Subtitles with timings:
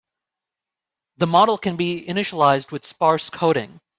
[1.17, 3.79] The model can be initialized with sparse coding.